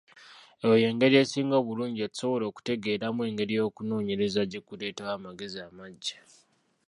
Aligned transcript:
Eyo 0.63 0.75
y'engeri 0.83 1.15
esinga 1.23 1.55
obulungi 1.61 1.97
gye 1.99 2.11
tusobola 2.13 2.45
okutegeeramu 2.47 3.21
engeri 3.29 3.53
okunoonyereza 3.67 4.41
gye 4.51 4.59
kuleetawo 4.67 5.11
amagezi 5.17 5.59
amaggya. 5.67 6.19